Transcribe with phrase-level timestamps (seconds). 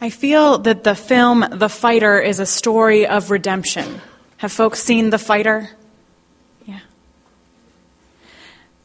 [0.00, 4.00] I feel that the film The Fighter is a story of redemption.
[4.38, 5.70] Have folks seen The Fighter?
[6.66, 6.80] Yeah.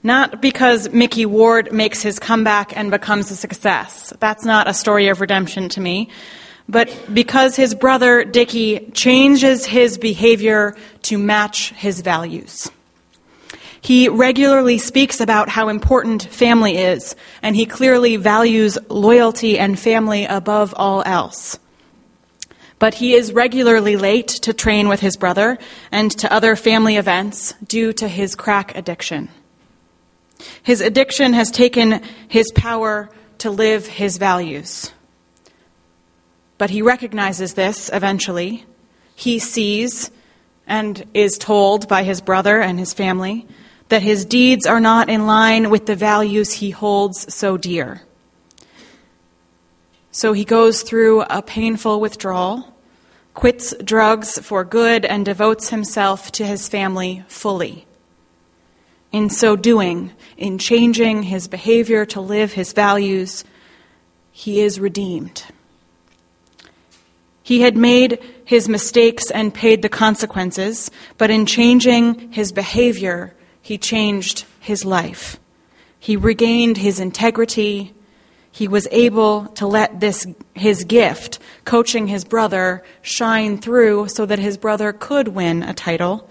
[0.04, 4.14] Not because Micky Ward makes his comeback and becomes a success.
[4.20, 6.10] That's not a story of redemption to me.
[6.70, 12.70] But because his brother Dickie changes his behavior to match his values.
[13.82, 20.26] He regularly speaks about how important family is, and he clearly values loyalty and family
[20.26, 21.60] above all else.
[22.78, 25.58] But he is regularly late to train with his brother
[25.92, 29.30] and to other family events due to his crack addiction.
[30.64, 33.10] His addiction has taken his power
[33.40, 34.92] to live his values.
[36.58, 38.66] But he recognizes this eventually.
[39.16, 40.12] He sees
[40.68, 43.48] and is told by his brother and his family
[43.90, 48.02] that his deeds are not in line with the values he holds so dear.
[50.12, 52.74] So he goes through a painful withdrawal,
[53.34, 57.86] quits drugs for good, and devotes himself to his family fully.
[59.12, 63.44] In so doing, in changing his behavior to live his values,
[64.32, 65.46] he is redeemed.
[67.42, 73.78] He had made his mistakes and paid the consequences, but in changing his behavior, he
[73.78, 75.40] changed his life.
[76.00, 77.94] He regained his integrity.
[78.52, 84.40] He was able to let this, his gift, coaching his brother, shine through so that
[84.40, 86.30] his brother could win a title.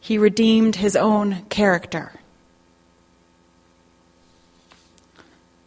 [0.00, 2.12] He redeemed his own character.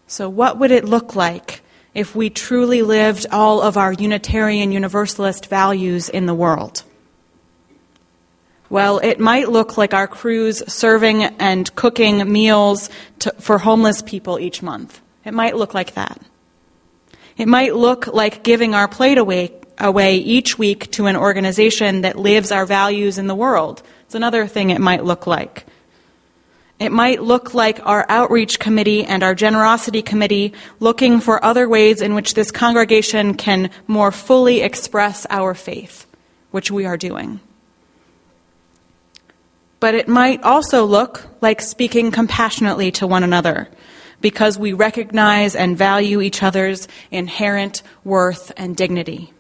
[0.08, 1.62] So, what would it look like
[1.94, 6.84] if we truly lived all of our Unitarian Universalist values in the world?
[8.70, 14.40] Well, it might look like our crews serving and cooking meals to, for homeless people
[14.40, 15.00] each month.
[15.24, 16.20] It might look like that.
[17.38, 22.18] It might look like giving our plate away, away each week to an organization that
[22.18, 23.84] lives our values in the world.
[24.06, 25.66] It's another thing it might look like.
[26.80, 32.02] It might look like our outreach committee and our generosity committee looking for other ways
[32.02, 36.06] in which this congregation can more fully express our faith,
[36.52, 37.40] which we are doing
[39.80, 43.70] but it might also look like speaking compassionately to one another
[44.22, 49.32] because we recognize and value each other's inherent worth and dignity.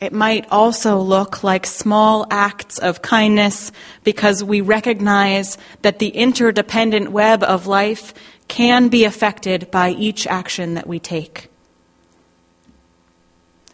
[0.00, 3.70] It might also look like small acts of kindness
[4.02, 8.12] because we recognize that the interdependent web of life
[8.48, 11.50] can be affected by each action that we take.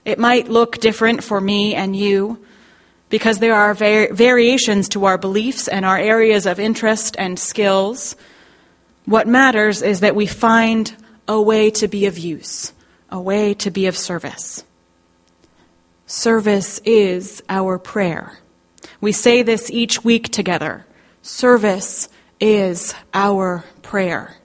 [0.04, 2.44] It might look different for me and you
[3.08, 8.16] because there are var- variations to our beliefs and our areas of interest and skills.
[9.04, 10.94] What matters is that we find
[11.26, 12.72] a way to be of use,
[13.10, 14.64] a way to be of service.
[16.06, 18.38] Service is our prayer.
[19.00, 20.86] We say this each week together.
[21.22, 22.08] Service
[22.40, 24.36] is our prayer.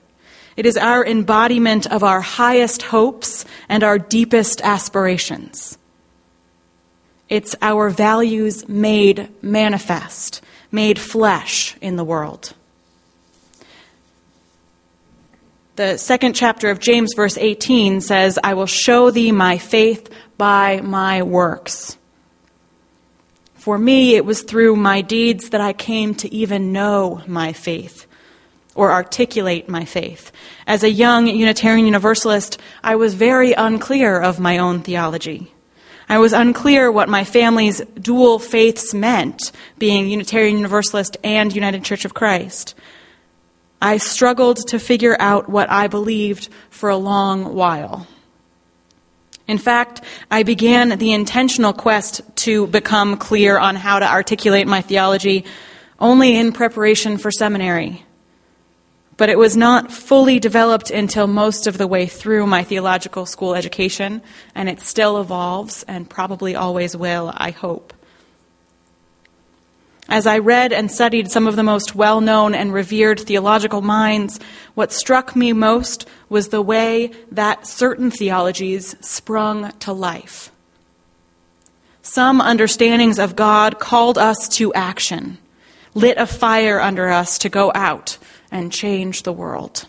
[0.56, 5.78] It is our embodiment of our highest hopes and our deepest aspirations.
[7.28, 12.52] It's our values made manifest, made flesh in the world.
[15.76, 20.08] The second chapter of James, verse 18, says, I will show thee my faith
[20.38, 21.98] by my works.
[23.54, 28.06] For me, it was through my deeds that I came to even know my faith
[28.74, 30.30] or articulate my faith.
[30.66, 35.53] As a young Unitarian Universalist, I was very unclear of my own theology.
[36.08, 42.04] I was unclear what my family's dual faiths meant, being Unitarian Universalist and United Church
[42.04, 42.74] of Christ.
[43.80, 48.06] I struggled to figure out what I believed for a long while.
[49.46, 50.00] In fact,
[50.30, 55.44] I began the intentional quest to become clear on how to articulate my theology
[56.00, 58.04] only in preparation for seminary
[59.16, 63.54] but it was not fully developed until most of the way through my theological school
[63.54, 64.22] education,
[64.54, 67.92] and it still evolves and probably always will, I hope.
[70.08, 74.38] As I read and studied some of the most well known and revered theological minds,
[74.74, 80.50] what struck me most was the way that certain theologies sprung to life.
[82.02, 85.38] Some understandings of God called us to action,
[85.94, 88.18] lit a fire under us to go out
[88.54, 89.86] and change the world.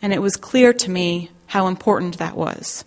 [0.00, 2.86] And it was clear to me how important that was.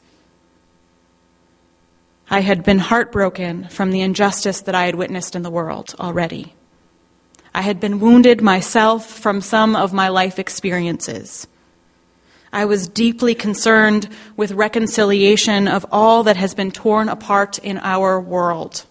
[2.27, 6.55] I had been heartbroken from the injustice that I had witnessed in the world already.
[7.53, 11.45] I had been wounded myself from some of my life experiences.
[12.51, 18.19] I was deeply concerned with reconciliation of all that has been torn apart in our
[18.19, 18.85] world.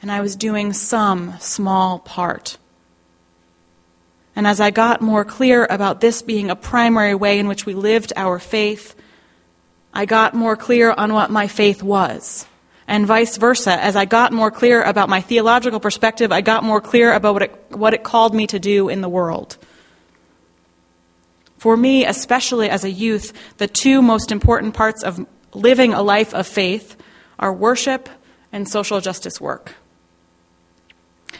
[0.00, 2.58] And I was doing some small part.
[4.36, 7.72] And as I got more clear about this being a primary way in which we
[7.72, 8.94] lived our faith,
[9.94, 12.46] I got more clear on what my faith was.
[12.86, 13.72] And vice versa.
[13.72, 17.42] As I got more clear about my theological perspective, I got more clear about what
[17.42, 19.56] it, what it called me to do in the world.
[21.56, 26.34] For me, especially as a youth, the two most important parts of living a life
[26.34, 26.94] of faith
[27.38, 28.10] are worship
[28.52, 29.74] and social justice work.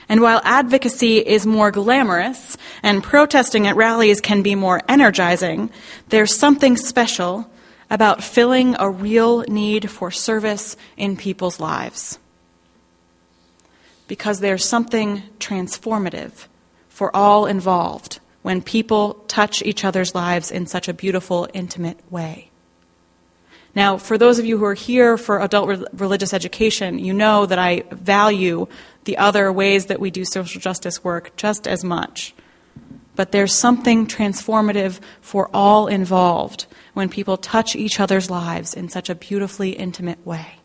[0.08, 5.70] And while advocacy is more glamorous and protesting at rallies can be more energizing,
[6.08, 7.50] there's something special
[7.90, 12.18] about filling a real need for service in people's lives.
[14.08, 16.46] Because there's something transformative
[16.88, 22.48] for all involved when people touch each other's lives in such a beautiful, intimate way.
[23.76, 27.44] Now, for those of you who are here for adult re- religious education, you know
[27.44, 28.68] that I value
[29.04, 32.34] the other ways that we do social justice work just as much.
[33.16, 39.10] But there's something transformative for all involved when people touch each other's lives in such
[39.10, 40.56] a beautifully intimate way.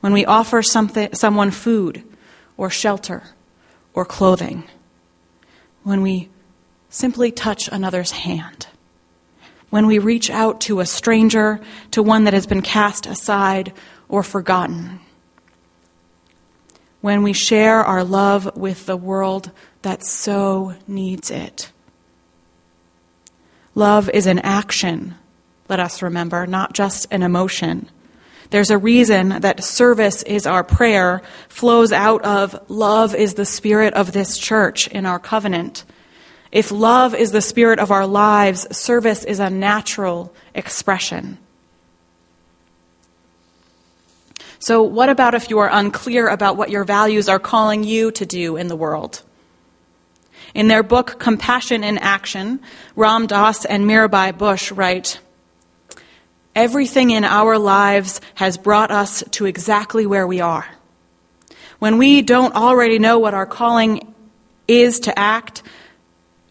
[0.00, 2.02] When we offer something, someone food
[2.56, 3.22] or shelter
[3.94, 4.64] or clothing.
[5.84, 6.30] When we
[6.90, 8.66] simply touch another's hand
[9.70, 11.60] when we reach out to a stranger,
[11.90, 13.72] to one that has been cast aside
[14.08, 15.00] or forgotten.
[17.00, 19.50] When we share our love with the world
[19.82, 21.70] that so needs it.
[23.74, 25.14] Love is an action,
[25.68, 27.88] let us remember, not just an emotion.
[28.50, 33.92] There's a reason that service is our prayer, flows out of love is the spirit
[33.94, 35.84] of this church in our covenant.
[36.50, 41.38] If love is the spirit of our lives, service is a natural expression.
[44.58, 48.26] So, what about if you are unclear about what your values are calling you to
[48.26, 49.22] do in the world?
[50.54, 52.60] In their book, Compassion in Action,
[52.96, 55.20] Ram Dass and Mirabai Bush write
[56.56, 60.66] Everything in our lives has brought us to exactly where we are.
[61.78, 64.12] When we don't already know what our calling
[64.66, 65.62] is to act,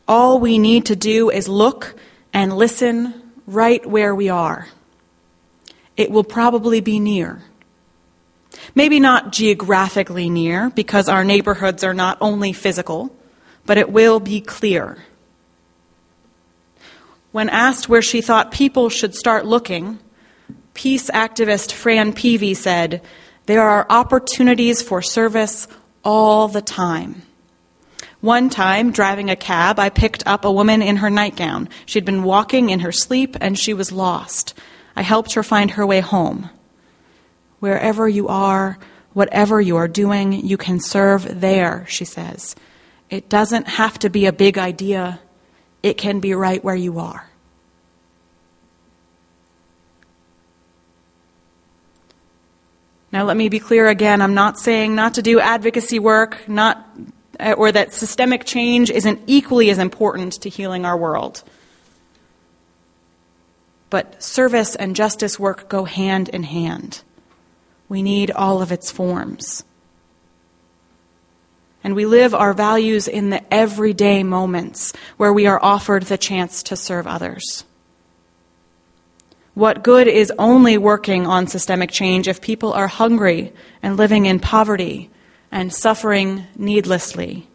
[0.08, 1.96] all we need to do is look
[2.34, 3.14] and listen
[3.46, 4.68] right where we are.
[5.96, 7.42] It will probably be near.
[8.76, 13.16] Maybe not geographically near, because our neighborhoods are not only physical,
[13.66, 14.98] but it will be clear.
[17.32, 20.00] When asked where she thought people should start looking,
[20.74, 23.02] peace activist Fran Peavey said,
[23.46, 25.68] There are opportunities for service
[26.04, 27.24] all the time.
[28.28, 31.70] One time, driving a cab, I picked up a woman in her nightgown.
[31.86, 34.54] She'd been walking in her sleep and she was lost.
[34.98, 36.50] I helped her find her way home.
[37.62, 38.80] Wherever you are,
[39.14, 42.54] whatever you are doing, you can serve there, she says.
[43.10, 45.22] It doesn't have to be a big idea,
[45.82, 47.30] it can be right where you are.
[53.10, 54.22] Now, let me be clear again.
[54.22, 56.86] I'm not saying not to do advocacy work, not
[57.40, 61.44] Uh, or that systemic change isn't equally as important to healing our world.
[63.90, 67.04] But service and justice work go hand in hand.
[67.90, 69.64] We need all of its forms.
[71.84, 76.64] And we live our values in the everyday moments where we are offered the chance
[76.64, 77.64] to serve others.
[79.54, 84.40] What good is only working on systemic change if people are hungry and living in
[84.40, 85.10] poverty
[85.52, 87.48] and suffering needlessly.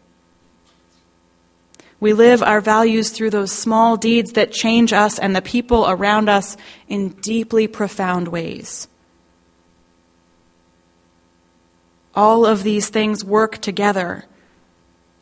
[1.99, 6.27] We live our values through those small deeds that change us and the people around
[6.27, 6.57] us
[6.89, 8.89] in deeply profound ways.
[12.13, 14.25] All of these things work together,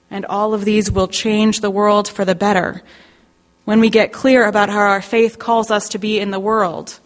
[0.09, 2.81] and all of these will change the world for the better.
[3.63, 6.99] When we get clear about how our faith calls us to be in the world,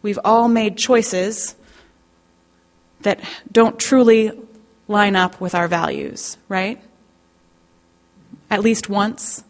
[0.00, 1.54] we've all made choices
[3.02, 3.20] that
[3.52, 4.32] don't truly
[4.92, 6.80] line up with our values, right?
[8.50, 9.42] At least once.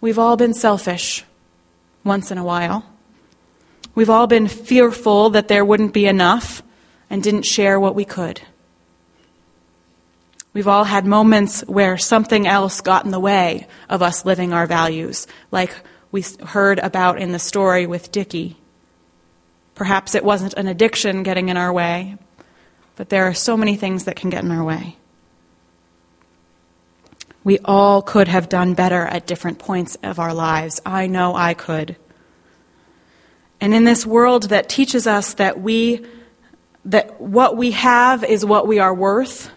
[0.00, 1.24] We've all been selfish
[2.04, 2.84] once in a while.
[3.94, 6.62] We've all been fearful that there wouldn't be enough
[7.08, 8.42] and didn't share what we could.
[10.52, 14.66] We've all had moments where something else got in the way of us living our
[14.66, 15.70] values, like
[16.12, 18.56] we heard about in the story with Dickie.
[19.74, 22.16] Perhaps it wasn't an addiction getting in our way,
[22.96, 24.96] but there are so many things that can get in our way.
[27.44, 30.80] We all could have done better at different points of our lives.
[30.84, 31.94] I know I could.
[33.60, 36.04] And in this world that teaches us that we
[36.84, 39.50] that what we have is what we are worth,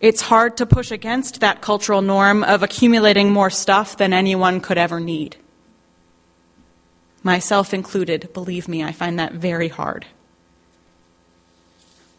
[0.00, 4.78] it's hard to push against that cultural norm of accumulating more stuff than anyone could
[4.78, 5.36] ever need.
[7.22, 10.06] Myself included, believe me, I find that very hard.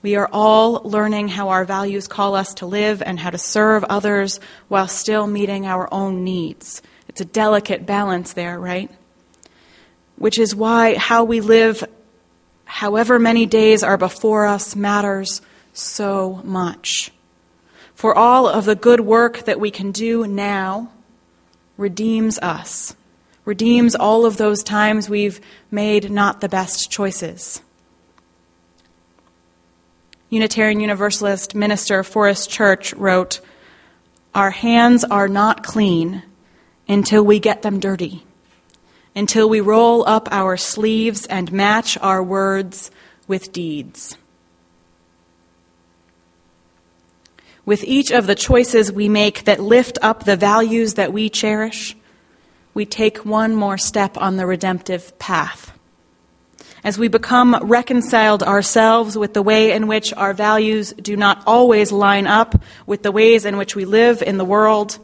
[0.04, 3.86] We are all learning how our values call us to live and how to serve
[3.86, 6.82] others while still meeting our own needs.
[7.08, 8.92] It's a delicate balance there, right?
[10.18, 11.86] Which is why how we live,
[12.66, 15.42] however many days are before us, matters
[15.72, 17.14] so much.
[17.96, 20.92] For all of the good work that we can do now
[21.78, 22.94] redeems us,
[23.46, 25.40] redeems all of those times we've
[25.72, 27.62] made not the best choices.
[30.34, 33.40] Unitarian Universalist minister Forrest Church wrote,
[34.34, 36.24] Our hands are not clean
[36.88, 38.26] until we get them dirty,
[39.16, 42.90] until we roll up our sleeves and match our words
[43.28, 44.18] with deeds.
[47.64, 51.96] With each of the choices we make that lift up the values that we cherish,
[52.74, 55.73] we take one more step on the redemptive path
[56.84, 61.92] as we become reconciled ourselves with the way in which our values do not always
[61.92, 65.00] line up with the ways in which we live in the world,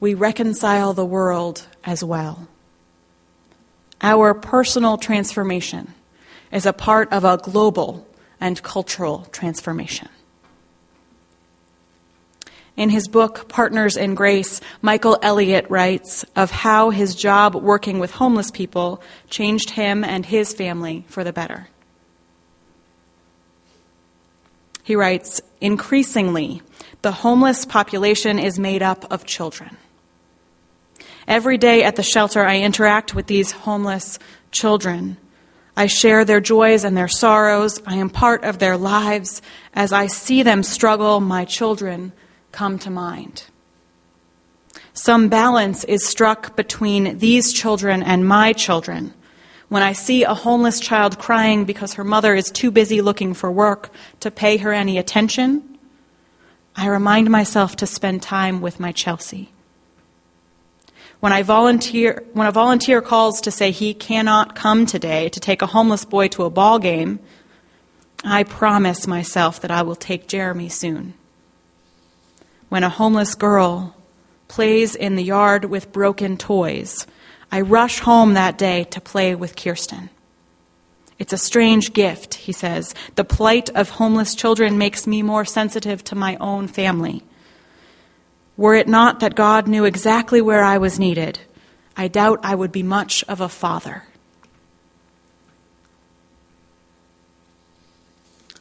[0.00, 2.46] we reconcile the world as well.
[4.02, 5.94] Our personal transformation
[6.50, 8.06] is a part of a global
[8.40, 10.08] and cultural transformation.
[12.76, 18.12] In his book, Partners in Grace, Michael Elliott writes of how his job working with
[18.12, 21.68] homeless people changed him and his family for the better.
[24.82, 26.62] He writes Increasingly,
[27.02, 29.76] the homeless population is made up of children.
[31.28, 34.18] Every day at the shelter, I interact with these homeless
[34.50, 35.18] children.
[35.76, 37.80] I share their joys and their sorrows.
[37.86, 39.40] I am part of their lives.
[39.72, 42.12] As I see them struggle, my children
[42.52, 43.44] come to mind.
[44.94, 49.14] Some balance is struck between these children and my children.
[49.68, 53.50] When I see a homeless child crying because her mother is too busy looking for
[53.50, 53.90] work
[54.20, 55.78] to pay her any attention,
[56.76, 59.50] I remind myself to spend time with my Chelsea.
[61.20, 65.62] When I volunteer, when a volunteer calls to say he cannot come today to take
[65.62, 67.20] a homeless boy to a ball game,
[68.24, 71.14] I promise myself that I will take Jeremy soon
[72.72, 73.94] when a homeless girl
[74.48, 77.06] plays in the yard with broken toys.
[77.50, 80.08] I rush home that day to play with Kirsten.
[81.18, 82.94] It's a strange gift, he says.
[83.14, 87.22] The plight of homeless children makes me more sensitive to my own family.
[88.56, 91.40] Were it not that God knew exactly where I was needed,
[91.94, 94.04] I doubt I would be much of a father.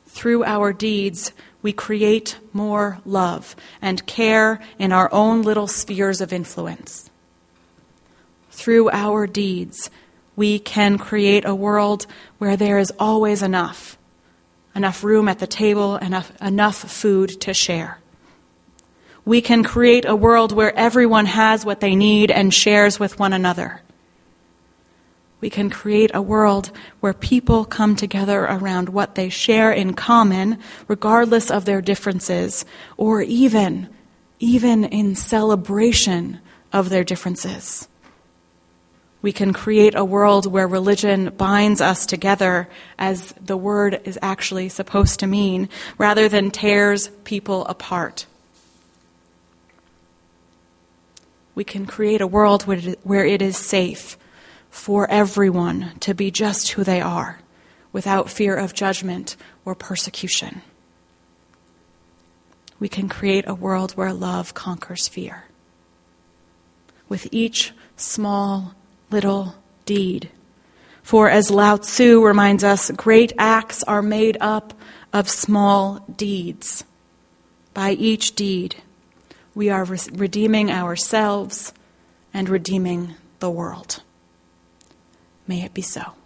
[0.06, 6.34] Through our deeds, we create more love and care in our own little spheres of
[6.34, 7.10] influence.
[8.52, 9.90] Through our deeds,
[10.36, 13.98] we can create a world where there is always enough
[14.74, 18.00] enough room at the table, enough, enough food to share.
[19.26, 23.34] We can create a world where everyone has what they need and shares with one
[23.34, 23.82] another
[25.42, 30.60] we can create a world where people come together around what they share in common,
[30.88, 32.64] regardless of their differences,
[32.96, 33.90] or even,
[34.40, 36.40] even in celebration
[36.72, 37.88] of their differences.
[39.24, 44.70] We can create a world where religion binds us together, as the word is actually
[44.70, 48.28] supposed to mean, rather than tears people apart.
[51.54, 54.18] We can create a world where it is safe
[54.72, 57.40] for everyone to be just who they are
[57.92, 59.36] without fear of judgment
[59.66, 60.62] or persecution.
[62.80, 65.44] We can create a world where love conquers fear.
[67.08, 68.74] With each small
[69.12, 70.30] little deed.
[71.04, 74.74] For as Lao Tzu reminds us, great acts are made up
[75.12, 76.86] of small deeds.
[77.74, 78.78] By each deed,
[79.54, 81.74] we are redeeming ourselves
[82.34, 84.02] and redeeming the world.
[85.52, 86.21] May it be so.